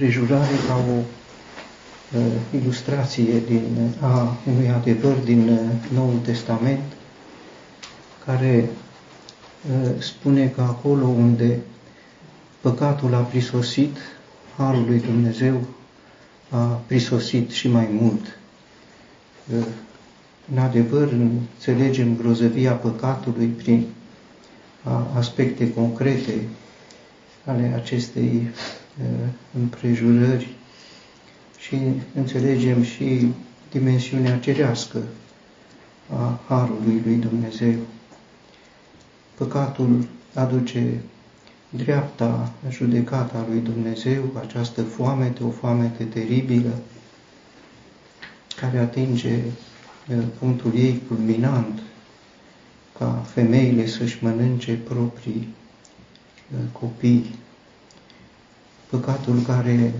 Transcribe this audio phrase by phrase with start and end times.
[0.00, 2.24] Prejurare ca o uh,
[2.62, 5.58] ilustrație din, a unui adevăr din uh,
[5.94, 6.92] Noul Testament
[8.24, 8.68] care
[9.70, 11.58] uh, spune că acolo unde
[12.60, 13.96] păcatul a prisosit,
[14.56, 15.60] Harul lui Dumnezeu
[16.50, 18.38] a prisosit și mai mult.
[19.56, 19.64] Uh,
[20.52, 23.86] în adevăr, înțelegem grozăvia păcatului prin
[25.14, 26.34] aspecte concrete
[27.44, 28.48] ale acestei
[29.58, 30.48] împrejurări
[31.58, 31.78] și
[32.14, 33.32] înțelegem și
[33.70, 35.02] dimensiunea cerească
[36.12, 37.78] a Harului lui Dumnezeu.
[39.34, 41.00] Păcatul aduce
[41.70, 46.74] dreapta judecata lui Dumnezeu, această foamete, o foamete teribilă,
[48.60, 49.38] care atinge
[50.38, 51.82] punctul ei culminant,
[52.98, 55.48] ca femeile să-și mănânce proprii
[56.72, 57.34] copii
[58.90, 59.92] păcatul care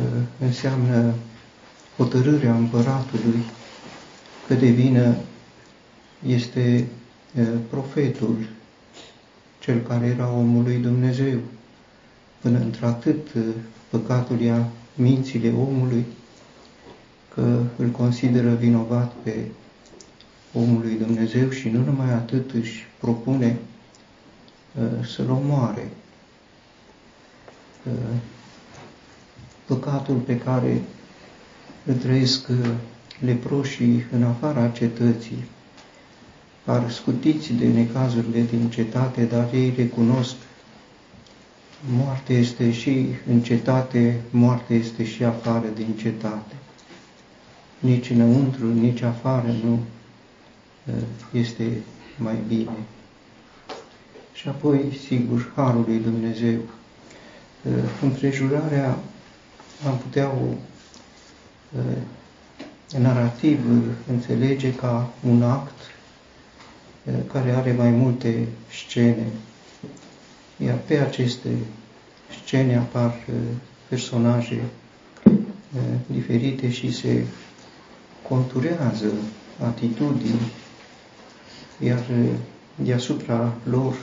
[0.00, 1.14] uh, înseamnă
[1.96, 3.42] hotărârea împăratului
[4.46, 5.14] că de vină
[6.26, 6.88] este
[7.38, 8.36] uh, profetul,
[9.58, 11.38] cel care era omul lui Dumnezeu.
[12.40, 13.42] Până într-atât uh,
[13.90, 16.04] păcatul ia mințile omului
[17.34, 19.44] că îl consideră vinovat pe
[20.54, 23.58] omul lui Dumnezeu și nu numai atât își propune
[25.14, 25.90] să-l omoare
[29.66, 30.82] păcatul pe care
[31.84, 32.70] îl trăiesc uh,
[33.20, 35.44] leproșii în afara cetății,
[36.64, 40.34] par scutiți de necazurile din cetate, dar ei recunosc
[41.90, 46.54] moarte este și în cetate, moarte este și afară din cetate.
[47.78, 49.72] Nici înăuntru, nici afară nu
[50.86, 50.94] uh,
[51.32, 51.82] este
[52.18, 52.76] mai bine.
[54.32, 56.58] Și apoi, sigur, Harul lui Dumnezeu
[58.02, 58.98] împrejurarea
[59.86, 60.54] am putea o
[62.98, 63.58] narrativ
[64.08, 65.74] înțelege ca un act
[67.32, 68.48] care are mai multe
[68.86, 69.26] scene,
[70.56, 71.48] iar pe aceste
[72.44, 73.14] scene apar
[73.88, 74.60] personaje
[76.06, 77.24] diferite și se
[78.28, 79.12] conturează
[79.64, 80.52] atitudini,
[81.78, 82.04] iar
[82.74, 83.94] deasupra lor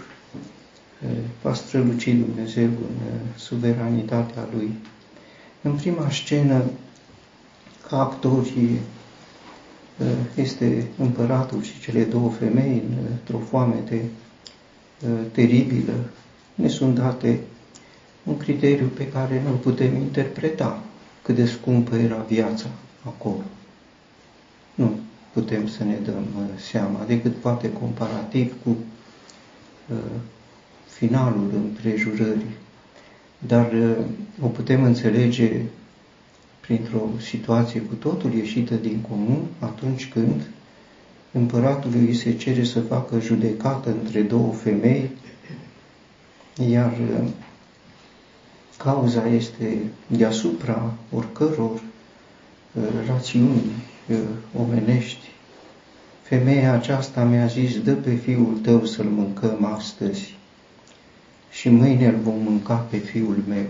[1.42, 4.74] va străluci Dumnezeu în uh, suveranitatea Lui.
[5.62, 6.64] În prima scenă,
[7.90, 8.54] ca actori,
[9.98, 14.04] uh, este împăratul și cele două femei într-o foamete
[15.04, 15.94] uh, teribilă.
[16.56, 17.40] Ne sunt date
[18.24, 20.84] un criteriu pe care nu putem interpreta
[21.22, 22.70] cât de scumpă era viața
[23.06, 23.44] acolo.
[24.76, 25.00] Nu
[25.34, 26.26] putem să ne dăm
[26.72, 28.76] seama, decât poate comparativ cu
[31.00, 32.56] finalul împrejurării,
[33.48, 33.96] dar uh,
[34.42, 35.62] o putem înțelege
[36.60, 40.42] printr-o situație cu totul ieșită din comun atunci când
[41.32, 45.10] împăratului îi se cere să facă judecată între două femei,
[46.70, 47.28] iar uh,
[48.78, 49.78] cauza este
[50.08, 51.72] deasupra oricăror
[52.74, 53.62] uh, rațiuni
[54.60, 55.28] omenești.
[56.22, 60.38] Femeia aceasta mi-a zis, dă pe fiul tău să-l mâncăm astăzi
[61.60, 63.66] și mâine îl vom mânca pe fiul meu.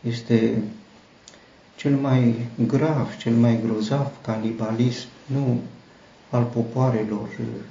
[0.00, 0.62] Este
[1.76, 5.60] cel mai grav, cel mai grozav canibalism, nu
[6.30, 7.28] al popoarelor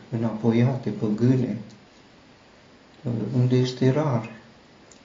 [0.09, 1.57] înapoiate, păgâne,
[3.35, 4.29] unde este rar.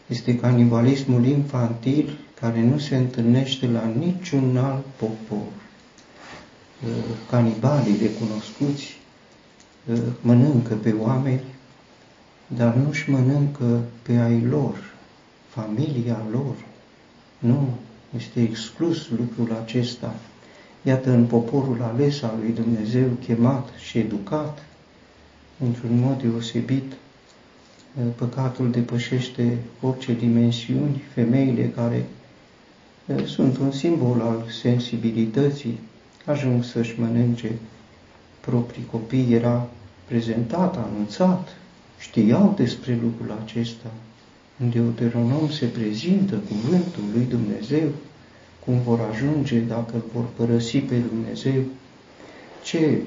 [0.06, 5.52] Este canibalismul infantil care nu se întâlnește la niciun alt popor.
[7.30, 9.00] Canibalii recunoscuți
[10.20, 11.42] mănâncă pe oameni
[12.56, 14.94] dar nu-și mănâncă pe ai lor,
[15.48, 16.54] familia lor.
[17.38, 17.68] Nu,
[18.16, 20.14] este exclus lucrul acesta.
[20.82, 24.62] Iată, în poporul ales al lui Dumnezeu, chemat și educat,
[25.64, 26.92] într-un mod deosebit,
[28.14, 32.04] păcatul depășește orice dimensiuni, femeile care
[33.24, 35.78] sunt un simbol al sensibilității,
[36.24, 37.52] ajung să-și mănânce
[38.40, 39.68] proprii copii, era
[40.04, 41.48] prezentat, anunțat
[41.98, 43.90] știau despre lucrul acesta.
[44.60, 47.88] În Deuteronom se prezintă cuvântul lui Dumnezeu,
[48.64, 51.62] cum vor ajunge dacă îl vor părăsi pe Dumnezeu,
[52.64, 53.02] ce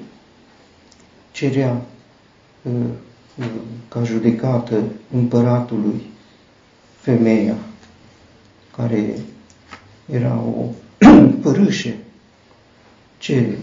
[1.32, 1.82] cerea
[2.62, 2.72] uh,
[3.38, 3.46] uh,
[3.88, 4.82] ca judecată
[5.14, 6.02] împăratului
[7.00, 7.56] femeia,
[8.76, 9.18] care
[10.10, 10.64] era o
[11.42, 11.96] părâșe,
[13.18, 13.58] ce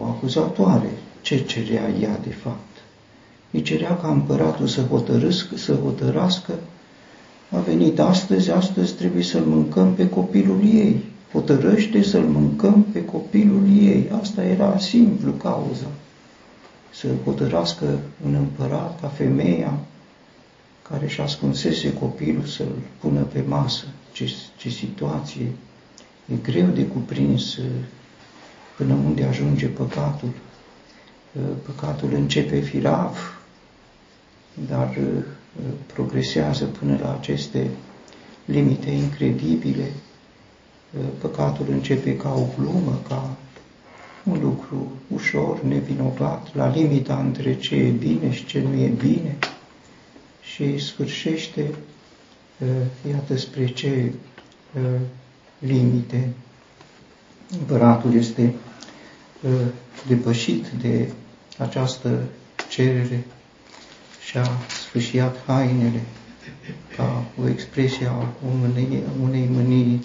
[0.00, 0.90] o acuzatoare,
[1.20, 2.69] ce cerea ea de fapt
[3.50, 6.52] îi cerea ca împăratul să, hotărâscă, să hotărască
[7.50, 11.04] a venit astăzi, astăzi trebuie să-l mâncăm pe copilul ei.
[11.32, 14.10] Hotărăște să-l mâncăm pe copilul ei.
[14.20, 15.86] Asta era simplu cauza.
[16.92, 19.78] Să hotărască un împărat ca femeia
[20.90, 23.84] care și ascunsese copilul să-l pună pe masă.
[24.12, 25.46] Ce, ce situație!
[26.32, 27.64] E greu de cuprins uh,
[28.76, 30.28] până unde ajunge păcatul.
[31.32, 33.39] Uh, păcatul începe firav,
[34.68, 35.22] dar uh,
[35.94, 37.70] progresează până la aceste
[38.44, 39.90] limite incredibile.
[41.18, 43.36] Păcatul începe ca o glumă, ca
[44.24, 49.38] un lucru ușor, nevinovat, la limita între ce e bine și ce nu e bine
[50.42, 51.74] și sfârșește,
[53.10, 54.12] iată spre ce
[55.58, 56.28] limite.
[57.58, 58.54] Împăratul este
[60.08, 61.12] depășit de
[61.58, 62.22] această
[62.70, 63.24] cerere
[64.30, 66.00] și a sfâșiat hainele
[66.96, 68.26] ca o expresie a
[68.62, 70.04] unei, unei mânii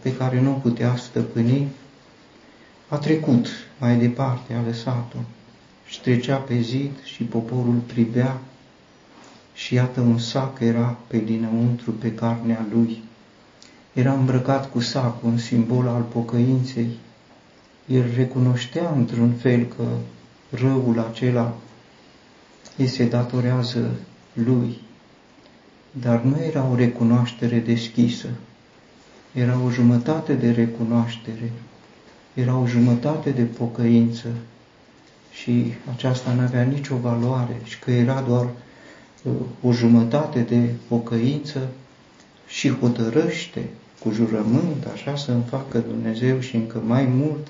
[0.00, 1.68] pe care nu putea stăpâni,
[2.88, 3.46] a trecut
[3.78, 5.18] mai departe, a lăsat-o
[5.86, 8.38] și trecea pe zid și poporul privea
[9.54, 13.02] și iată un sac era pe dinăuntru pe carnea lui.
[13.92, 16.88] Era îmbrăcat cu sac, un simbol al pocăinței.
[17.86, 19.84] El recunoștea într-un fel că
[20.50, 21.56] răul acela
[22.78, 23.90] îi se datorează
[24.32, 24.78] lui,
[25.90, 28.28] dar nu era o recunoaștere deschisă,
[29.32, 31.52] era o jumătate de recunoaștere,
[32.34, 34.28] era o jumătate de pocăință.
[35.32, 38.46] Și aceasta nu avea nicio valoare și că era doar
[39.22, 39.32] uh,
[39.62, 41.68] o jumătate de pocăință
[42.46, 43.62] și hotărăște
[44.00, 47.46] cu jurământ, așa să-mi facă Dumnezeu și încă mai mult,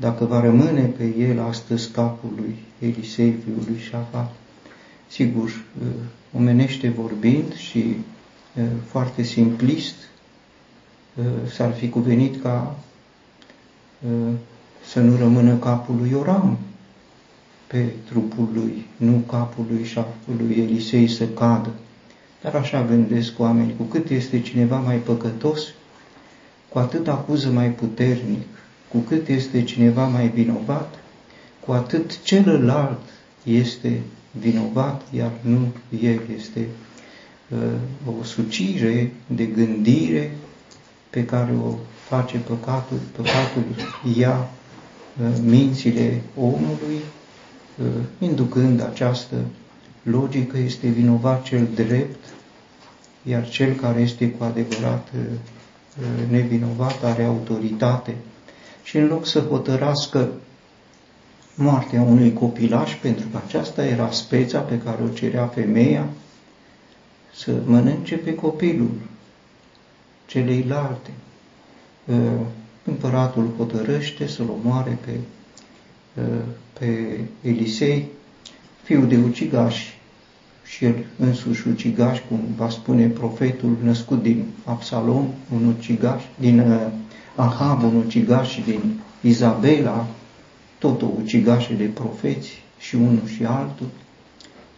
[0.00, 4.34] dacă va rămâne pe el astăzi capul lui Elisei, fiul lui Șafat.
[5.08, 5.86] Sigur, uh,
[6.36, 7.96] omenește vorbind și
[8.56, 9.94] uh, foarte simplist,
[11.54, 12.76] s-ar fi cuvenit ca
[14.86, 16.58] să nu rămână capul lui Oram
[17.66, 21.70] pe trupul lui, nu capul lui șaful lui Elisei să cadă.
[22.42, 25.62] Dar așa gândesc oamenii, cu cât este cineva mai păcătos,
[26.68, 28.46] cu atât acuză mai puternic,
[28.92, 30.94] cu cât este cineva mai vinovat,
[31.66, 33.00] cu atât celălalt
[33.42, 34.00] este
[34.40, 35.72] vinovat, iar nu
[36.02, 36.66] el este
[37.48, 37.58] uh,
[38.18, 40.36] o sucire de gândire
[41.10, 41.74] pe care o
[42.08, 43.64] face păcatul, păcatul
[44.16, 44.36] ia
[45.20, 47.00] uh, mințile omului,
[47.78, 47.86] uh,
[48.18, 49.36] inducând această
[50.02, 52.24] logică, este vinovat cel drept,
[53.22, 58.14] iar cel care este cu adevărat uh, nevinovat are autoritate.
[58.90, 60.28] Și în loc să hotărască
[61.54, 66.06] moartea unui copilaș, pentru că aceasta era speța pe care o cerea femeia,
[67.34, 68.90] să mănânce pe copilul
[70.26, 71.10] celeilalte.
[72.84, 75.12] Împăratul hotărăște să-l omoare pe,
[76.78, 78.08] pe Elisei,
[78.82, 79.84] fiul de ucigaș,
[80.64, 86.86] și el însuși ucigaș, cum va spune profetul născut din Absalom, un ucigaș, din uh,
[87.34, 90.06] Ahab, un ucigaș și din Izabela,
[90.78, 93.88] tot o ucigașă de profeți și unul și altul.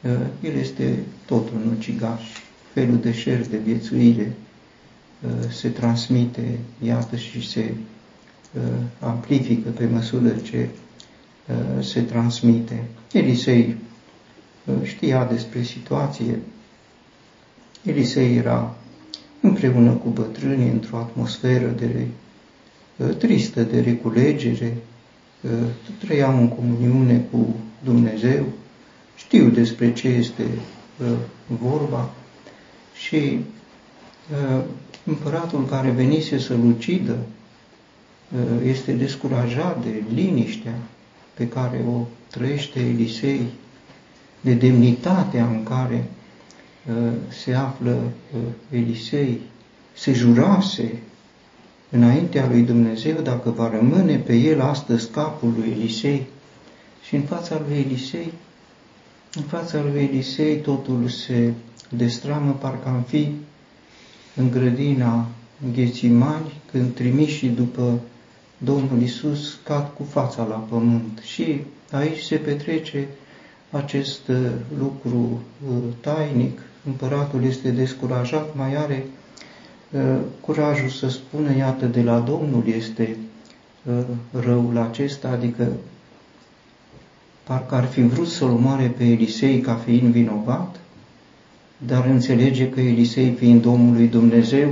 [0.00, 0.10] Uh,
[0.42, 2.20] el este tot un ucigaș,
[2.72, 4.36] felul de șer de viețuire
[5.26, 7.74] Uh, se transmite, iată, și se
[8.54, 8.62] uh,
[9.00, 10.68] amplifică pe măsură ce
[11.48, 12.84] uh, se transmite.
[13.12, 13.76] Elisei
[14.82, 16.38] știa despre situație.
[17.82, 18.76] Elisei era
[19.40, 22.06] împreună cu bătrânii într-o atmosferă de
[23.18, 24.76] tristă de reculegere,
[25.98, 28.44] trăiau în comuniune cu Dumnezeu,
[29.16, 30.44] știu despre ce este
[31.46, 32.10] vorba
[32.94, 33.38] și
[35.04, 37.16] împăratul care venise să-l ucidă
[38.32, 40.74] uh, este descurajat de liniștea
[41.34, 43.40] pe care o trăiește Elisei,
[44.40, 46.04] de demnitatea în care
[46.88, 48.00] uh, se află
[48.34, 49.40] uh, Elisei,
[49.92, 50.92] se jurase
[51.92, 56.26] înaintea lui Dumnezeu dacă va rămâne pe el astăzi capul lui Elisei
[57.04, 58.32] și în fața lui Elisei,
[59.34, 61.52] în fața lui Elisei totul se
[61.88, 63.28] destramă parcă am fi
[64.36, 65.26] în grădina
[65.74, 68.00] Ghețimani, când trimiși după
[68.58, 71.18] Domnul Isus cad cu fața la pământ.
[71.22, 73.08] Și aici se petrece
[73.70, 76.60] acest uh, lucru uh, tainic.
[76.86, 79.21] Împăratul este descurajat, mai are uh,
[80.40, 83.16] curajul să spună, iată, de la Domnul este
[84.30, 85.72] răul acesta, adică
[87.42, 90.76] parcă ar fi vrut să-l omoare pe Elisei ca fiind vinovat,
[91.86, 94.68] dar înțelege că Elisei, fiind omul lui Dumnezeu,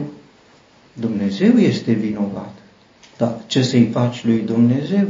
[0.93, 2.55] Dumnezeu este vinovat.
[3.17, 5.07] Dar ce să-i faci lui Dumnezeu?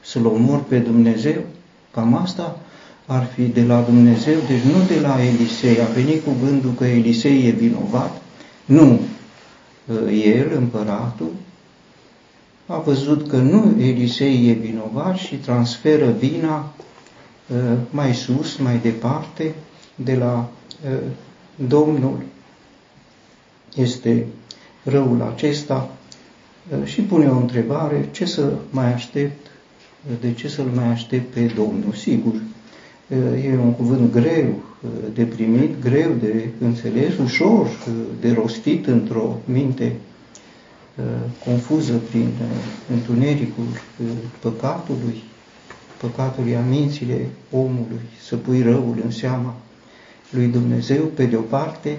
[0.00, 1.40] Să-l omori pe Dumnezeu?
[1.90, 2.58] Cam asta
[3.06, 5.80] ar fi de la Dumnezeu, deci nu de la Elisei.
[5.80, 8.22] A venit cuvântul că Elisei e vinovat.
[8.64, 9.00] Nu.
[10.10, 11.30] El, împăratul,
[12.66, 16.72] a văzut că nu Elisei e vinovat și transferă vina
[17.90, 19.54] mai sus, mai departe,
[19.94, 20.48] de la
[21.54, 22.22] Domnul.
[23.76, 24.26] Este
[24.82, 25.90] răul acesta
[26.84, 29.46] și pune o întrebare, ce să mai aștept,
[30.20, 31.92] de ce să-L mai aștept pe Domnul?
[31.92, 32.34] Sigur,
[33.44, 34.62] e un cuvânt greu
[35.14, 37.68] de primit, greu de înțeles, ușor
[38.20, 39.96] de rostit într-o minte
[41.44, 42.28] confuză prin
[42.92, 43.66] întunericul
[44.40, 45.22] păcatului,
[46.00, 49.54] păcatului a mințile omului, să pui răul în seama
[50.30, 51.98] lui Dumnezeu pe de o parte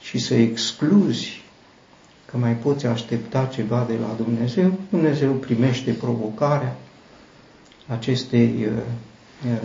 [0.00, 1.42] și să excluzi
[2.24, 6.76] că mai poți aștepta ceva de la Dumnezeu, Dumnezeu primește provocarea
[7.86, 8.72] acestei uh,
[9.52, 9.58] uh,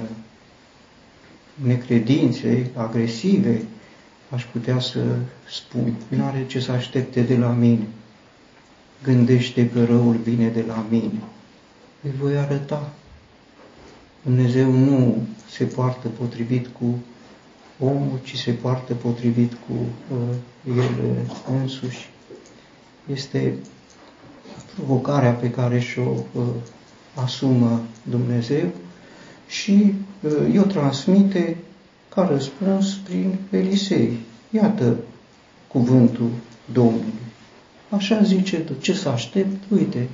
[1.64, 3.62] necredințe agresive,
[4.30, 5.00] aș putea să
[5.50, 7.88] spun, nu are ce să aștepte de la mine.
[9.04, 11.22] Gândește că răul vine de la mine.
[12.04, 12.94] Îi voi arăta.
[14.22, 17.00] Dumnezeu nu se poartă potrivit cu
[17.80, 19.74] omul, ci se poartă potrivit cu
[20.14, 21.26] uh, el
[21.62, 22.10] însuși.
[23.12, 23.54] Este
[24.76, 26.44] provocarea pe care și-o uh,
[27.16, 28.72] asumă Dumnezeu
[29.48, 31.58] și uh, o transmite
[32.10, 34.18] ca răspuns prin Elisei.
[34.50, 34.98] Iată
[35.68, 36.30] cuvântul
[36.74, 37.14] Domnului.
[37.90, 39.72] Așa zice tu, ce să aștept?
[39.72, 40.08] Uite,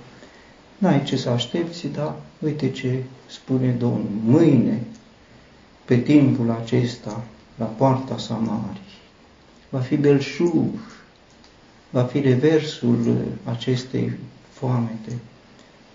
[0.77, 4.09] n-ai ce să aștepți, dar uite ce spune Domnul.
[4.25, 4.81] Mâine,
[5.85, 7.23] pe timpul acesta,
[7.57, 8.81] la poarta Samarii,
[9.69, 10.73] va fi belșug,
[11.89, 14.11] va fi reversul acestei
[14.51, 15.17] foamete,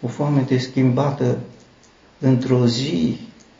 [0.00, 1.38] o foamete schimbată
[2.18, 3.18] într-o zi,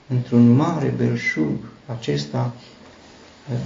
[0.09, 1.57] într-un mare belșug.
[1.87, 2.55] Acesta,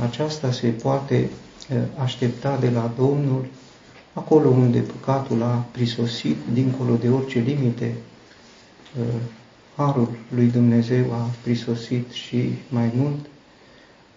[0.02, 3.46] aceasta se poate eh, aștepta de la Domnul
[4.12, 7.94] acolo unde păcatul a prisosit, dincolo de orice limite,
[8.98, 9.04] eh,
[9.76, 13.26] harul lui Dumnezeu a prisosit și mai mult.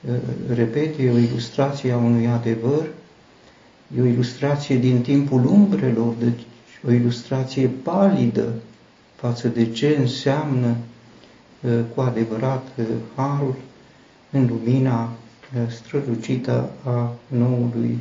[0.08, 0.14] Eh,
[0.56, 2.88] repet, e o ilustrație a unui adevăr
[3.98, 6.40] E o ilustrație din timpul umbrelor, deci
[6.88, 8.54] o ilustrație palidă
[9.24, 10.76] față de ce înseamnă
[11.62, 13.56] uh, cu adevărat uh, harul
[14.32, 18.00] în lumina uh, strălucită a Noului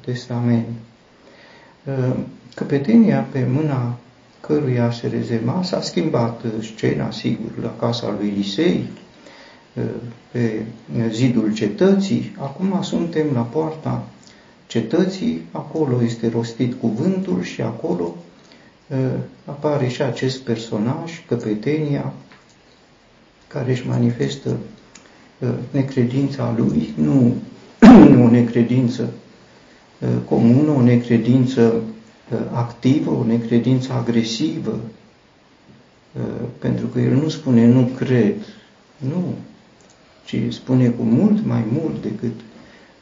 [0.00, 0.66] Testament.
[2.54, 3.98] Căpetenia pe mâna
[4.40, 8.84] căruia se rezema s-a schimbat scena, sigur, la casa lui Elisei,
[10.30, 10.62] pe
[11.10, 12.36] zidul cetății.
[12.38, 14.04] Acum suntem la poarta
[14.66, 18.27] cetății, acolo este rostit cuvântul și acolo uh,
[19.44, 22.12] apare și acest personaj, căpetenia,
[23.46, 24.56] care își manifestă
[25.38, 27.34] uh, necredința lui, nu,
[28.14, 29.12] nu o necredință
[30.00, 31.82] uh, comună, o necredință
[32.52, 34.80] activă, o necredință agresivă,
[36.58, 38.34] pentru că el nu spune nu cred,
[38.96, 39.34] nu,
[40.24, 42.40] ci spune cu mult mai mult decât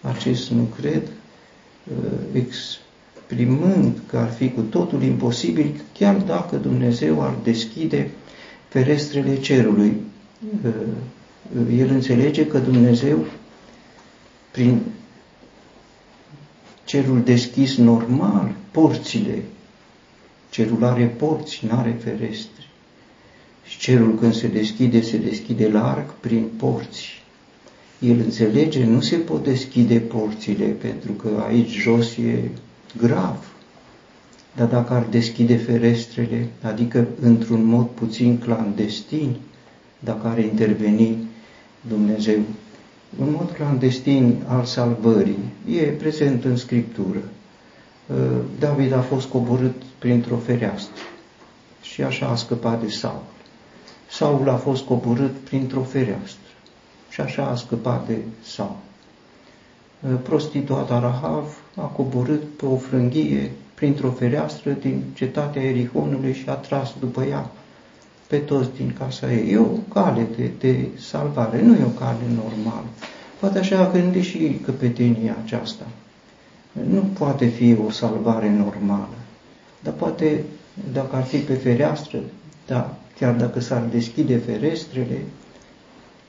[0.02, 1.02] acest nu cred,
[1.90, 2.18] Uh,
[3.26, 8.10] exprimând că ar fi cu totul imposibil, chiar dacă Dumnezeu ar deschide
[8.68, 9.96] ferestrele cerului.
[10.64, 13.24] Uh, el înțelege că Dumnezeu,
[14.50, 14.80] prin
[16.84, 19.42] cerul deschis normal, porțile,
[20.50, 22.64] cerul are porți, nu are ferestre.
[23.64, 27.24] Și cerul când se deschide, se deschide larg prin porți
[27.98, 32.50] el înțelege, nu se pot deschide porțile, pentru că aici jos e
[32.96, 33.36] grav.
[34.56, 39.36] Dar dacă ar deschide ferestrele, adică într-un mod puțin clandestin,
[39.98, 41.16] dacă ar interveni
[41.88, 42.38] Dumnezeu,
[43.18, 45.38] un mod clandestin al salvării,
[45.70, 47.22] e prezent în Scriptură.
[48.06, 48.16] Uh,
[48.58, 51.02] David a fost coborât printr-o fereastră
[51.82, 53.22] și așa a scăpat de Saul.
[54.10, 56.40] Saul a fost coborât printr-o fereastră
[57.08, 58.76] și așa a scăpat de Saul.
[60.22, 66.94] Prostituata Rahav a coborât pe o frânghie printr-o fereastră din cetatea Erihonului și a tras
[67.00, 67.50] după ea
[68.26, 69.50] pe toți din casa ei.
[69.52, 72.86] E o cale de, de salvare, nu e o cale normală.
[73.40, 75.86] Poate așa a gândit și căpetenia aceasta.
[76.90, 79.14] Nu poate fi o salvare normală,
[79.82, 80.44] dar poate,
[80.92, 82.18] dacă ar fi pe fereastră,
[82.66, 85.18] da, chiar dacă s-ar deschide ferestrele,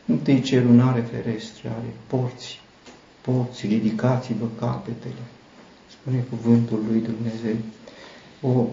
[0.09, 2.61] Întâi cerul nu are ferestre, are porți.
[3.27, 5.23] Porți, ridicați-vă capetele.
[5.89, 7.55] Spune cuvântul lui Dumnezeu.
[8.41, 8.65] O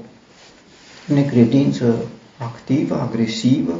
[1.14, 1.94] necredință
[2.38, 3.74] activă, agresivă,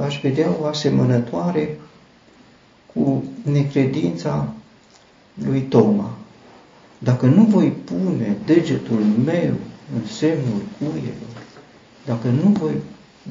[0.00, 1.78] aș vedea o asemănătoare
[2.94, 4.52] cu necredința
[5.44, 6.16] lui Toma.
[6.98, 9.54] Dacă nu voi pune degetul meu
[9.94, 11.44] în semnul cuielor,
[12.04, 12.74] dacă nu voi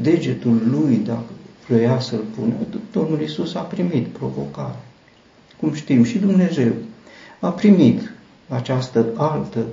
[0.02, 1.30] degetul lui, dacă
[1.68, 2.54] vroia să-l pună,
[2.92, 4.85] Domnul Isus a primit provocare.
[5.60, 6.72] Cum știm, și Dumnezeu
[7.40, 8.12] a primit
[8.48, 9.66] această altă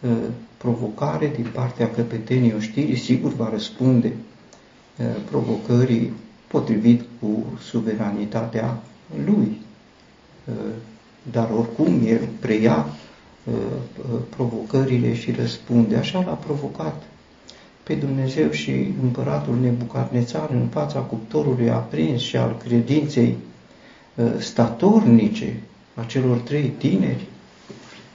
[0.00, 0.10] uh,
[0.56, 4.12] provocare din partea căpetenii oștirii, sigur va răspunde
[4.96, 6.12] uh, provocării
[6.46, 8.82] potrivit cu suveranitatea
[9.24, 9.60] lui.
[10.44, 10.54] Uh,
[11.32, 12.86] dar oricum el preia
[13.44, 15.96] uh, uh, provocările și răspunde.
[15.96, 17.02] Așa l-a provocat
[17.82, 23.36] pe Dumnezeu și împăratul Nebucadnețar în fața cuptorului aprins și al credinței
[24.38, 25.60] statornice
[25.94, 27.26] a celor trei tineri,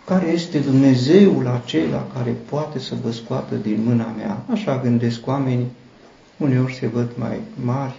[0.05, 4.45] care este Dumnezeul acela care poate să vă scoată din mâna mea.
[4.51, 5.71] Așa gândesc oamenii,
[6.37, 7.95] uneori se văd mai mari,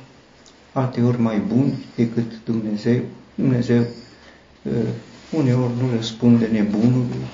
[0.72, 3.00] alteori mai buni decât Dumnezeu.
[3.34, 3.80] Dumnezeu
[4.62, 4.72] uh,
[5.32, 7.24] uneori nu răspunde nebunului,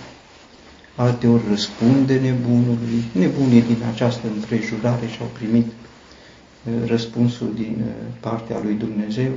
[0.97, 3.03] alteori răspunde nebunului.
[3.13, 9.31] Nebunii din această împrejurare și-au primit uh, răspunsul din uh, partea lui Dumnezeu,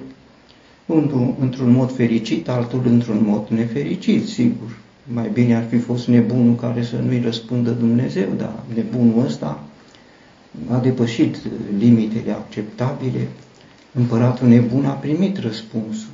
[0.85, 4.77] unul într-un mod fericit, altul într-un mod nefericit, sigur.
[5.13, 9.63] Mai bine ar fi fost nebunul care să nu-i răspundă Dumnezeu, dar nebunul ăsta
[10.69, 11.37] a depășit
[11.77, 13.27] limitele acceptabile.
[13.93, 16.09] Împăratul nebun a primit răspunsul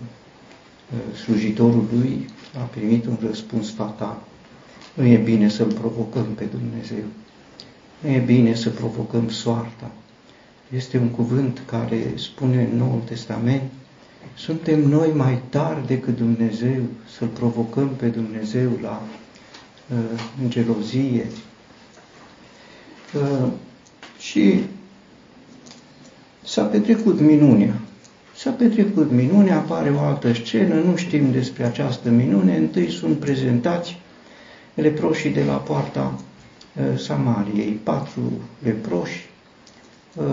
[1.23, 2.25] slujitorul lui
[2.57, 4.21] a primit un răspuns fatal.
[4.93, 7.03] Nu e bine să-L provocăm pe Dumnezeu.
[7.99, 9.91] Nu e bine să provocăm soarta.
[10.75, 13.61] Este un cuvânt care spune în Noul Testament,
[14.35, 16.81] suntem noi mai tari decât Dumnezeu
[17.17, 19.01] să-L provocăm pe Dumnezeu la
[19.91, 21.25] uh, gelozie.
[23.13, 23.47] Uh,
[24.19, 24.63] și
[26.43, 27.73] s-a petrecut minunea.
[28.35, 33.97] S-a petrecut minune, apare o altă scenă, nu știm despre această minune, întâi sunt prezentați
[34.73, 38.21] leproșii de la poarta uh, Samariei, patru
[38.63, 39.29] leproși
[40.15, 40.25] uh,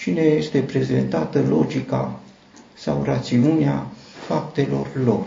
[0.00, 2.20] și ne este prezentată logica
[2.84, 3.86] sau rațiunea
[4.26, 5.26] faptelor lor.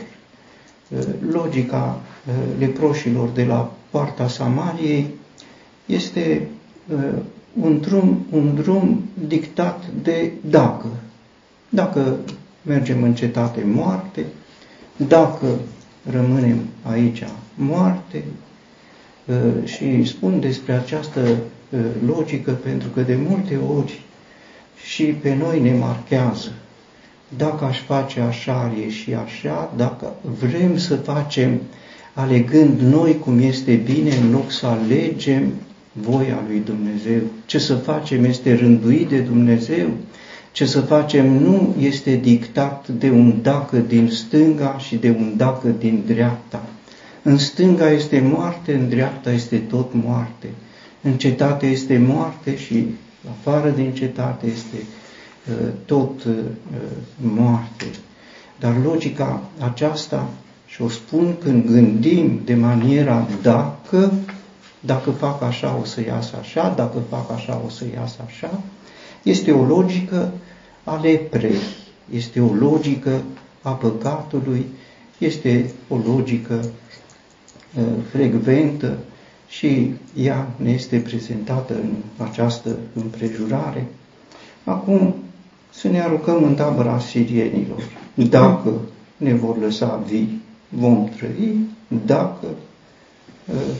[0.89, 2.02] Uh, logica
[2.60, 5.08] leproșilor de la poarta Samariei
[5.86, 6.48] este
[7.62, 10.88] un drum, un drum dictat de dacă,
[11.70, 12.17] dacă
[12.62, 14.26] mergem în cetate, moarte.
[15.08, 15.48] Dacă
[16.12, 17.24] rămânem aici,
[17.56, 18.24] moarte.
[19.26, 21.20] Uh, și spun despre această
[21.70, 24.02] uh, logică pentru că de multe ori
[24.84, 26.52] și pe noi ne marchează.
[27.36, 31.62] Dacă aș face așa, ar ieși așa, dacă vrem să facem
[32.13, 35.52] alegând noi cum este bine, în loc să alegem
[35.92, 37.22] voia lui Dumnezeu.
[37.46, 39.88] Ce să facem este rânduit de Dumnezeu,
[40.52, 45.68] ce să facem nu este dictat de un dacă din stânga și de un dacă
[45.80, 46.66] din dreapta.
[47.22, 50.48] În stânga este moarte, în dreapta este tot moarte.
[51.02, 52.86] În cetate este moarte și
[53.30, 55.07] afară din cetate este uh,
[55.86, 56.34] tot uh,
[57.18, 57.86] moarte.
[58.60, 60.30] Dar logica aceasta,
[60.66, 64.14] și o spun când gândim de maniera dacă,
[64.80, 68.62] dacă fac așa o să iasă așa, dacă fac așa o să iasă așa,
[69.24, 70.32] este o logică
[70.84, 71.58] a leprei,
[72.14, 73.22] este o logică
[73.62, 74.66] a păcatului,
[75.18, 76.70] este o logică
[77.78, 78.98] uh, frecventă
[79.48, 83.88] și ea ne este prezentată în această împrejurare.
[84.64, 85.16] Acum
[85.80, 87.84] să ne aruncăm în tabăra sirienilor.
[88.13, 88.72] Dacă
[89.18, 91.58] ne vor lăsa vii, vom trăi,
[92.06, 92.48] dacă
[93.46, 93.76] uh,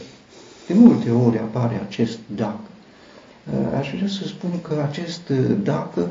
[0.68, 2.60] de multe ori apare acest dacă.
[3.52, 5.22] Uh, aș vrea să spun că acest
[5.64, 6.10] dacă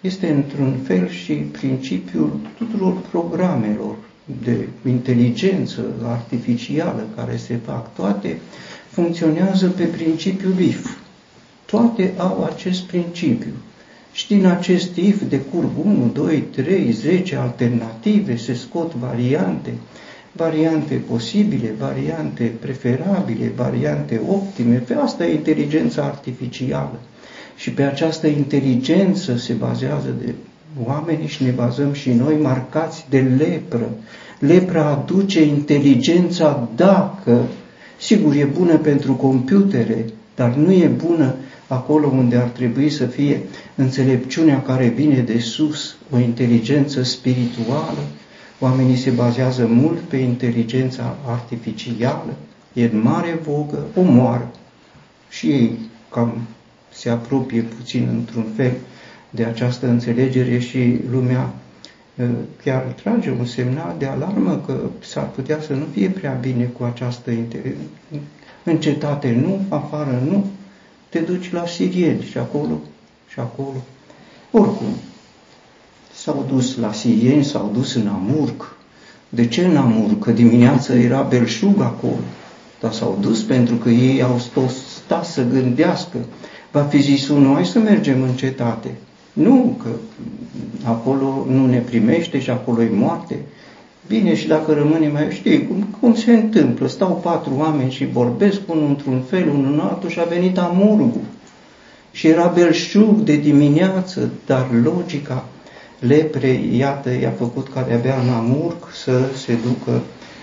[0.00, 3.94] este într-un fel și principiul tuturor programelor
[4.44, 7.94] de inteligență artificială care se fac.
[7.94, 8.38] Toate
[8.90, 10.96] funcționează pe principiul if.
[11.66, 13.52] Toate au acest principiu.
[14.12, 19.72] Și din acest if decurg 1, 2, 3, 10 alternative, se scot variante,
[20.32, 24.76] variante posibile, variante preferabile, variante optime.
[24.76, 27.00] Pe asta e inteligența artificială.
[27.56, 30.34] Și pe această inteligență se bazează de
[30.84, 33.90] oamenii și ne bazăm și noi marcați de lepră.
[34.38, 37.40] Lepra aduce inteligența dacă,
[37.98, 41.34] sigur, e bună pentru computere, dar nu e bună
[41.72, 43.40] acolo unde ar trebui să fie
[43.74, 48.00] înțelepciunea care vine de sus, o inteligență spirituală,
[48.62, 52.34] Oamenii se bazează mult pe inteligența artificială,
[52.72, 54.50] e în mare vogă, omoară.
[55.28, 55.78] Și ei
[56.10, 56.40] cam
[56.92, 58.72] se apropie puțin într-un fel
[59.30, 61.54] de această înțelegere și lumea
[62.18, 62.24] ă,
[62.64, 66.84] chiar trage un semnal de alarmă că s-ar putea să nu fie prea bine cu
[66.84, 67.30] această
[68.64, 70.46] în cetate nu, afară nu,
[71.12, 72.80] te duci la sirieni și acolo
[73.28, 73.84] și acolo.
[74.50, 74.86] Oricum,
[76.14, 78.76] s-au dus la sirieni, s-au dus în Amurg.
[79.28, 80.22] De ce în Amurg?
[80.22, 82.20] Că dimineața era belșug acolo.
[82.80, 84.40] Dar s-au dus pentru că ei au
[85.04, 86.18] stat să gândească.
[86.70, 88.94] Va fi zis unul, hai să mergem în cetate.
[89.32, 89.88] Nu, că
[90.84, 93.38] acolo nu ne primește și acolo e moarte.
[94.06, 98.60] Bine, și dacă rămâne mai știi cum, cum se întâmplă, stau patru oameni și vorbesc
[98.66, 101.20] unul într-un fel, unul în altul și a venit amurgul.
[102.12, 105.44] Și era belșug de dimineață, dar logica
[105.98, 110.00] leprei, iată, i-a făcut ca de-abia în amurg să se ducă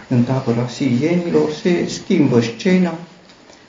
[0.08, 2.94] în tabăra sirienilor, se schimbă scena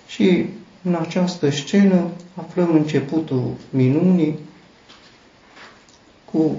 [0.07, 0.45] și
[0.83, 2.03] în această scenă
[2.35, 4.39] aflăm începutul minunii
[6.33, 6.55] cu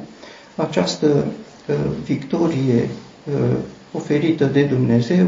[0.55, 1.25] această
[1.67, 2.89] uh, victorie uh,
[3.91, 5.27] oferită de Dumnezeu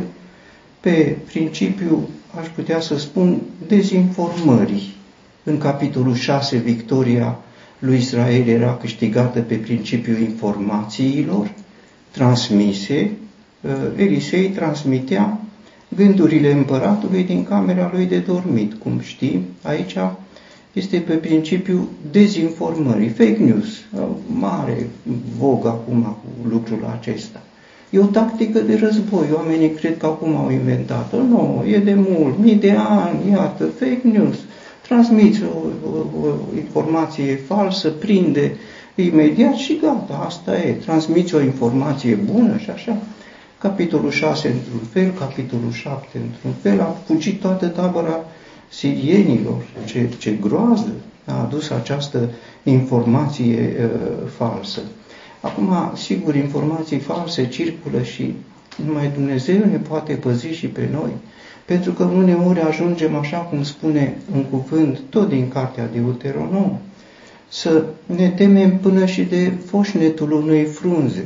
[0.80, 4.96] pe principiu, aș putea să spun, dezinformării.
[5.44, 7.40] În capitolul 6, victoria
[7.80, 11.52] lui Israel era câștigată pe principiul informațiilor
[12.12, 13.12] transmise.
[13.62, 15.40] Uh, Elisei transmitea
[15.96, 18.74] gândurile împăratului din camera lui de dormit.
[18.74, 19.96] Cum știm, aici
[20.74, 23.68] este pe principiul dezinformării, fake news,
[24.28, 24.90] mare
[25.38, 27.42] vog acum cu lucrul acesta.
[27.94, 29.26] E o tactică de război.
[29.36, 31.18] Oamenii cred că acum au inventat-o.
[31.18, 34.36] Nu, e de mult, mii de ani, iată, fake news.
[34.82, 35.58] Transmiți o,
[35.90, 38.56] o, o informație falsă, prinde
[38.96, 40.72] imediat și gata, asta e.
[40.72, 42.98] Transmiți o informație bună și așa.
[43.60, 48.26] Capitolul 6 într-un fel, capitolul 7 într-un fel, a fugit toată tabăra
[48.70, 49.62] sirienilor.
[49.86, 50.92] Ce, ce groază
[51.26, 52.30] a adus această
[52.64, 54.82] informație uh, falsă.
[55.44, 58.34] Acum, sigur, informații false circulă și
[58.86, 61.10] numai Dumnezeu ne poate păzi și pe noi.
[61.66, 66.78] Pentru că uneori ajungem, așa cum spune un cuvânt, tot din cartea de Uteronom,
[67.50, 71.26] să ne temem până și de foșnetul unei frunze.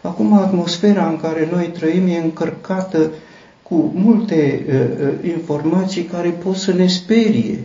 [0.00, 3.10] Acum, atmosfera în care noi trăim e încărcată
[3.62, 7.58] cu multe uh, uh, informații care pot să ne sperie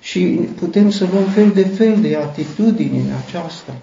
[0.00, 0.20] și
[0.58, 3.74] putem să luăm fel de fel de atitudini în aceasta.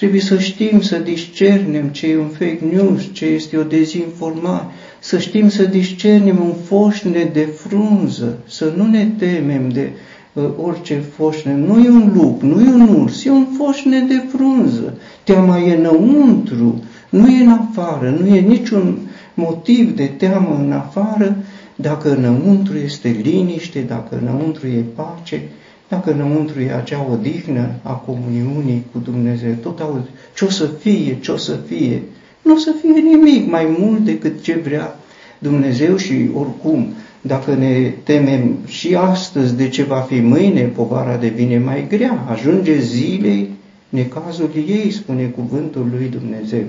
[0.00, 4.64] Trebuie să știm să discernem ce e un fake news, ce este o dezinformare,
[4.98, 9.90] să știm să discernem un foșne de frunză, să nu ne temem de
[10.32, 11.54] uh, orice foșne.
[11.54, 14.94] Nu e un lup, nu e un urs, e un foșne de frunză.
[15.24, 18.98] Teama e înăuntru, nu e în afară, nu e niciun
[19.34, 21.36] motiv de teamă în afară,
[21.74, 25.42] dacă înăuntru este liniște, dacă înăuntru e pace,
[25.90, 31.18] dacă înăuntru e acea odihnă a comuniunii cu Dumnezeu, tot auzi, ce o să fie,
[31.20, 32.02] ce o să fie,
[32.42, 34.96] nu o să fie nimic mai mult decât ce vrea
[35.38, 41.58] Dumnezeu și oricum, dacă ne temem și astăzi de ce va fi mâine, povara devine
[41.58, 43.48] mai grea, ajunge zilei
[43.88, 46.64] necazul ei, spune cuvântul lui Dumnezeu.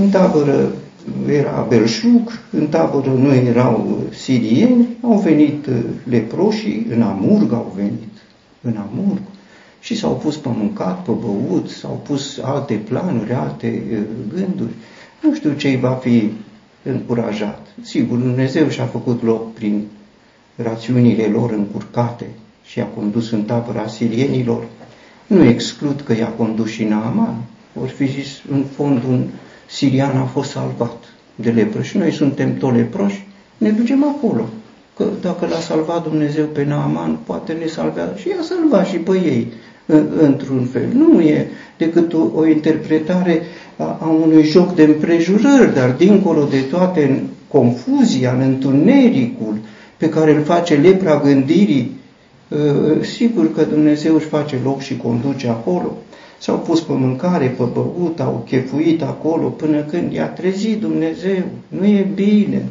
[0.00, 0.72] În tabără
[1.28, 5.66] era belșug, în tabără nu erau sirieni, au venit
[6.08, 8.12] leproșii, în Amurg au venit,
[8.60, 9.20] în Amurg,
[9.80, 13.82] și s-au pus pe mâncat, pe băut, s-au pus alte planuri, alte
[14.34, 14.72] gânduri.
[15.22, 16.30] Nu știu ce va fi
[16.82, 17.66] încurajat.
[17.82, 19.86] Sigur, Dumnezeu și-a făcut loc prin
[20.56, 22.26] rațiunile lor încurcate
[22.64, 24.64] și a condus în tabăra sirienilor.
[25.26, 27.34] Nu exclud că i-a condus și Naaman,
[27.80, 29.24] ori fi zis, în fond, un
[29.68, 30.96] sirian a fost salvat
[31.34, 33.26] de lepră și noi suntem tot leproși,
[33.58, 34.48] ne ducem acolo.
[34.96, 39.12] Că dacă l-a salvat Dumnezeu pe Naaman, poate ne salvează și i-a salvat și pe
[39.12, 39.52] ei,
[40.20, 40.88] într-un fel.
[40.94, 43.42] Nu e decât o, o interpretare
[43.76, 49.58] a, a unui joc de împrejurări, dar dincolo de toate în confuzia, în întunericul
[49.96, 51.96] pe care îl face lepra gândirii,
[52.52, 55.96] ă, sigur că Dumnezeu își face loc și conduce acolo.
[56.38, 61.44] S-au pus pe mâncare, pe băut, au chefuit acolo până când i-a trezit Dumnezeu.
[61.68, 62.68] Nu e bine.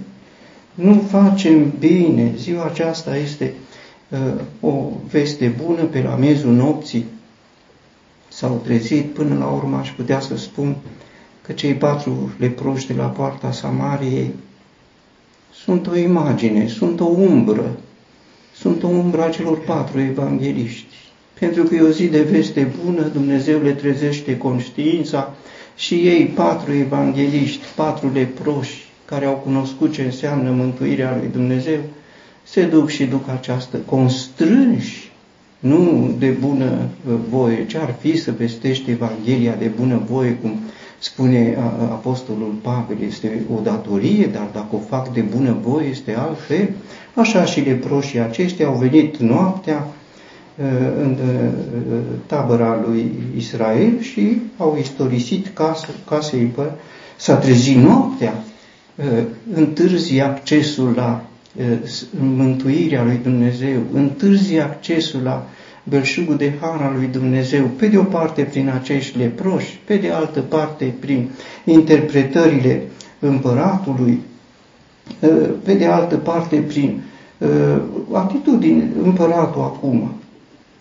[0.74, 2.34] Nu facem bine.
[2.38, 3.54] Ziua aceasta este
[4.10, 7.06] uh, o veste bună pe la mezul nopții.
[8.28, 10.76] S-au trezit până la urmă, aș putea să spun
[11.42, 14.34] că cei patru leproși de la poarta Samariei
[15.54, 17.78] sunt o imagine, sunt o umbră,
[18.56, 20.87] sunt o umbră a celor patru evangeliști
[21.40, 25.34] pentru că e o zi de veste bună, Dumnezeu le trezește conștiința,
[25.76, 31.80] și ei, patru evangeliști, patru leproși, care au cunoscut ce înseamnă mântuirea lui Dumnezeu,
[32.44, 35.12] se duc și duc această constrânși,
[35.60, 36.90] nu de bună
[37.30, 40.60] voie, ce ar fi să vestești Evanghelia de bună voie, cum
[41.00, 46.70] spune Apostolul Pavel, este o datorie, dar dacă o fac de bună voie este altfel.
[47.14, 49.88] Așa și leproșii aceștia au venit noaptea
[51.02, 51.18] în
[52.26, 56.52] tabăra lui Israel și au istorisit casă, casei,
[57.18, 58.44] s-a trezit noaptea,
[59.54, 61.24] întârzi accesul la
[62.20, 65.48] mântuirea lui Dumnezeu, întârzi accesul la
[65.84, 70.10] belșugul de har al lui Dumnezeu, pe de o parte prin acești leproși, pe de
[70.10, 71.30] altă parte prin
[71.66, 72.82] interpretările
[73.20, 74.20] împăratului,
[75.64, 77.02] pe de altă parte prin
[78.12, 80.12] atitudini împăratul acum.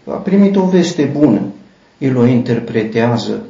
[0.06, 1.40] A primit o veste bună,
[1.98, 3.42] el o interpretează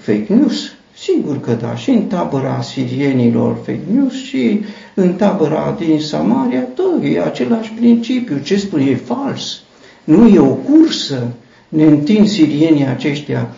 [0.00, 4.60] fake news, Sigur că da, și în tabăra sirienilor fake news și
[4.94, 8.38] în tabăra din Samaria, tot e același principiu.
[8.38, 9.60] Ce spune e fals.
[10.04, 11.28] Nu e o cursă.
[11.68, 13.54] Ne întind sirienii aceștia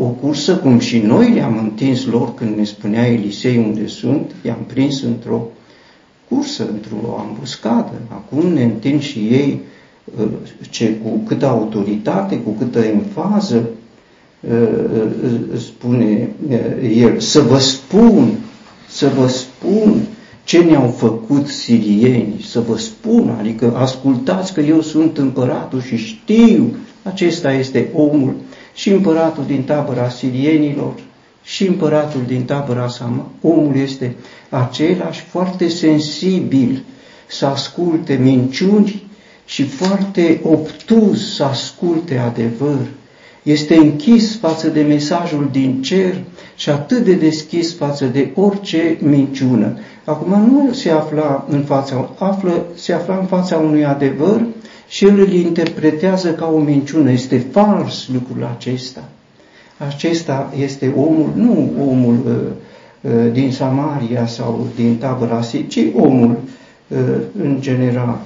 [0.00, 4.64] o cursă, cum și noi le-am întins lor când ne spunea Elisei unde sunt, i-am
[4.66, 5.48] prins într-o
[6.28, 7.92] cursă, într-o ambuscadă.
[8.08, 9.60] Acum ne întind și ei
[10.70, 13.68] ce, cu câtă autoritate, cu câtă enfază,
[15.58, 16.28] spune
[16.96, 18.28] el, să vă spun,
[18.88, 20.00] să vă spun
[20.44, 26.76] ce ne-au făcut sirieni, să vă spun, adică ascultați că eu sunt împăratul și știu,
[27.02, 28.34] acesta este omul
[28.74, 30.94] și împăratul din tabăra sirienilor
[31.42, 34.14] și împăratul din tabăra Sama, omul este
[34.50, 36.82] același, foarte sensibil
[37.26, 39.05] să asculte minciuni
[39.46, 42.78] și foarte obtuz să asculte adevăr
[43.42, 46.14] este închis față de mesajul din cer
[46.56, 49.78] și atât de deschis față de orice minciună.
[50.04, 54.40] Acum nu se afla în fața, află, se afla în fața unui adevăr
[54.88, 57.10] și el îl interpretează ca o minciună.
[57.10, 59.04] Este fals lucrul acesta.
[59.88, 66.38] Acesta este omul, nu omul uh, uh, din Samaria sau din tabăra ci omul
[66.88, 66.98] uh,
[67.42, 68.18] în general.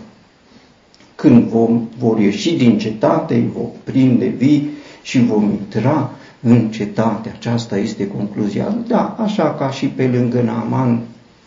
[1.21, 4.71] Când vom, vor ieși din cetate, îi vom prinde vii,
[5.03, 7.35] și vom intra în cetate.
[7.37, 8.77] Aceasta este concluzia.
[8.87, 11.01] Da, așa ca și pe lângă Naaman,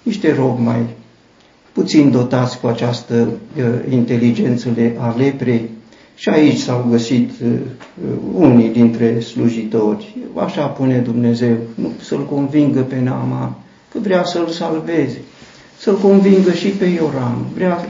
[0.04, 0.86] niște rob mai
[1.72, 5.70] puțin dotați cu această uh, inteligență de a leprei,
[6.16, 7.60] și aici s-au găsit uh,
[8.34, 10.16] unii dintre slujitori.
[10.36, 13.56] Așa pune Dumnezeu, nu să-l convingă pe Naaman,
[13.92, 15.22] că vrea să-l salveze,
[15.84, 17.46] să-l convingă și pe Ioram.
[17.54, 17.88] Vrea,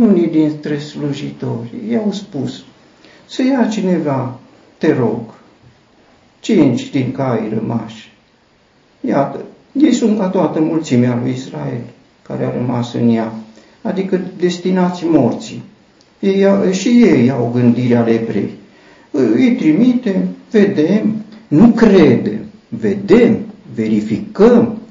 [0.00, 2.64] unii dintre slujitori i-au spus
[3.26, 4.38] să ia cineva
[4.78, 5.20] te rog,
[6.40, 8.12] cinci din cai rămași.
[9.00, 11.80] Iată, ei sunt ca toată mulțimea lui Israel
[12.22, 13.32] care a rămas în ea,
[13.82, 15.62] adică destinați morții.
[16.18, 18.50] Ei, și ei au gândirea leprei.
[19.10, 21.14] Îi trimitem, vedem,
[21.48, 23.38] nu credem, vedem,
[23.74, 24.81] verificăm.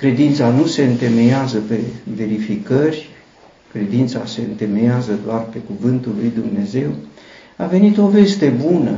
[0.00, 1.80] Credința nu se întemeiază pe
[2.16, 3.08] verificări,
[3.72, 6.90] credința se întemeiază doar pe cuvântul lui Dumnezeu.
[7.56, 8.92] A venit o veste bună,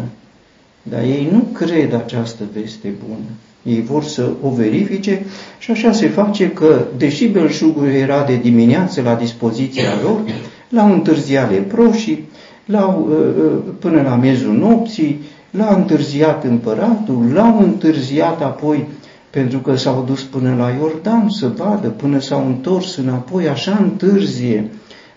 [0.82, 3.28] dar ei nu cred această veste bună.
[3.62, 5.24] Ei vor să o verifice
[5.58, 10.20] și așa se face că, deși belșugul era de dimineață la dispoziția lor,
[10.68, 12.28] l-au întârziat leproșii,
[12.64, 18.86] l-au, ă, ă, până la miezul nopții, l-a întârziat împăratul, l-au întârziat apoi
[19.33, 24.71] pentru că s-au dus până la Iordan să vadă, până s-au întors înapoi, așa întârzie.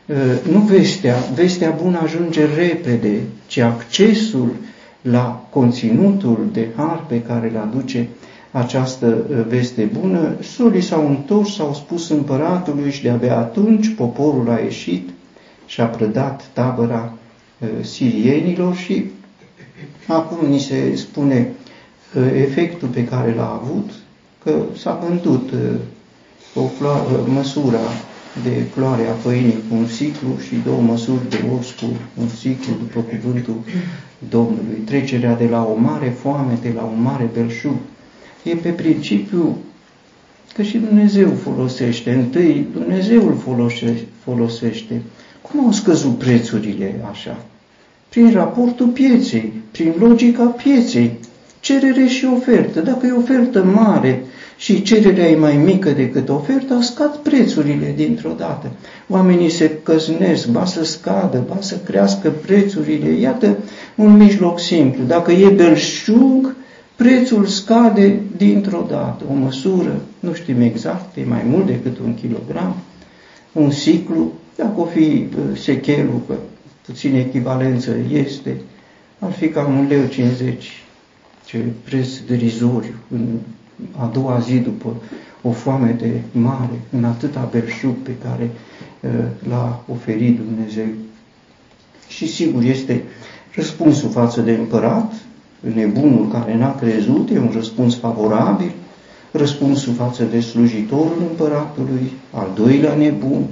[0.10, 0.14] Ă,
[0.52, 4.52] nu vestea, vestea bună ajunge repede, ci accesul
[5.02, 8.08] la conținutul de har pe care îl aduce
[8.52, 14.60] această uh, veste bună, solii s-au întors, s-au spus împăratului și de-abia atunci poporul a
[14.60, 15.10] ieșit
[15.66, 17.14] și a prădat tabăra
[17.60, 19.06] uh, sirienilor și
[20.08, 21.52] acum ni se spune
[22.16, 23.92] uh, efectul pe care l-a avut,
[24.46, 25.50] că s-a vândut
[26.56, 26.70] o
[27.28, 27.86] măsura
[28.44, 31.86] de floare a făinii cu un ciclu și două măsuri de os cu
[32.20, 33.56] un ciclu după cuvântul
[34.30, 34.82] Domnului.
[34.86, 37.76] Trecerea de la o mare foamete la un mare belșug
[38.44, 39.58] e pe principiu
[40.54, 42.12] că și Dumnezeu folosește.
[42.12, 43.38] Întâi Dumnezeu îl
[44.24, 45.02] folosește.
[45.42, 47.46] Cum au scăzut prețurile așa?
[48.10, 51.12] Prin raportul pieței, prin logica pieței,
[51.66, 52.80] cerere și ofertă.
[52.80, 54.24] Dacă e ofertă mare,
[54.58, 58.72] și cererea e mai mică decât oferta, scad prețurile dintr-o dată.
[59.10, 63.10] Oamenii se căznesc, ba să scadă, ba să crească prețurile.
[63.10, 63.58] Iată
[63.96, 65.04] un mijloc simplu.
[65.04, 66.56] Dacă e belșug,
[66.96, 72.76] prețul scade dintr-o dată, o măsură, nu știm exact, e mai mult decât un kilogram,
[73.52, 76.34] un ciclu, dacă o fi uh, sechelul, că
[76.86, 78.56] puțin echivalență este,
[79.20, 80.85] ar fi cam un leu 50,
[81.56, 83.26] ce preț derizoriu, în
[83.98, 84.96] a doua zi după
[85.42, 88.50] o foame de mare, în atâta belșug pe care
[89.00, 89.10] uh,
[89.50, 90.88] l-a oferit Dumnezeu.
[92.08, 93.04] Și sigur este
[93.56, 95.14] răspunsul față de împărat,
[95.60, 98.72] nebunul care n-a crezut, e un răspuns favorabil,
[99.32, 103.46] răspunsul față de slujitorul împăratului, al doilea nebun,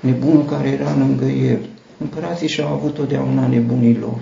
[0.00, 1.58] nebunul care era lângă el.
[1.98, 4.20] Împărații și-au avut totdeauna nebunii lor.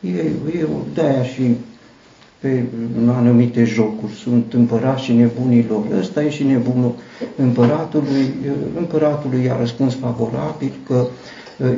[0.00, 1.42] Ei, eu, de-aia și
[2.46, 2.64] pe
[3.08, 5.82] anumite jocuri, sunt împărați și nebunii lor.
[5.98, 6.94] Ăsta e și nebunul
[7.36, 8.34] împăratului.
[8.78, 11.06] Împăratului i-a răspuns favorabil că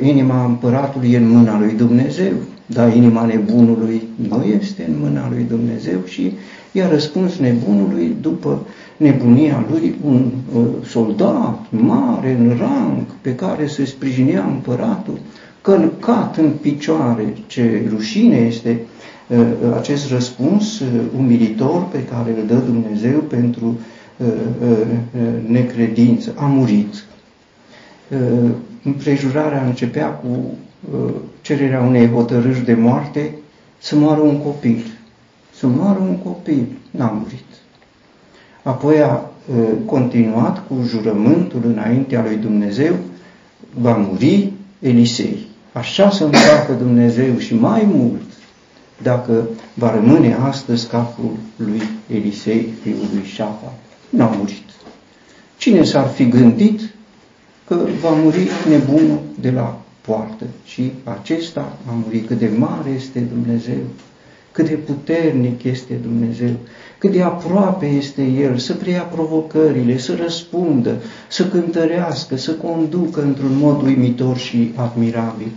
[0.01, 2.33] inima împăratului e în mâna lui Dumnezeu,
[2.65, 6.33] dar inima nebunului nu este în mâna lui Dumnezeu și
[6.71, 8.65] i-a răspuns nebunului după
[8.97, 15.19] nebunia lui un uh, soldat mare în rang pe care se sprijinea împăratul,
[15.61, 17.33] călcat în picioare.
[17.47, 18.88] Ce rușine este uh,
[19.77, 20.87] acest răspuns uh,
[21.17, 23.79] umilitor pe care îl dă Dumnezeu pentru
[25.47, 26.33] necredință.
[26.37, 27.03] A murit.
[28.83, 30.53] Împrejurarea începea cu
[31.41, 33.35] cererea unei hotărâri de moarte
[33.77, 34.83] să moară un copil.
[35.55, 36.65] Să moară un copil.
[36.91, 37.45] N-a murit.
[38.63, 39.31] Apoi a
[39.85, 42.95] continuat cu jurământul înaintea lui Dumnezeu,
[43.73, 45.37] va muri Elisei.
[45.73, 48.28] Așa să-mi facă Dumnezeu și mai mult
[49.03, 53.73] dacă va rămâne astăzi capul lui Elisei, fiul lui Șafa.
[54.09, 54.63] N-a murit.
[55.57, 56.81] Cine s-ar fi gândit
[57.67, 62.27] că va muri nebunul de la poartă și acesta a murit.
[62.27, 63.83] Cât de mare este Dumnezeu,
[64.51, 66.53] cât de puternic este Dumnezeu,
[66.97, 73.57] cât de aproape este El să preia provocările, să răspundă, să cântărească, să conducă într-un
[73.57, 75.51] mod uimitor și admirabil.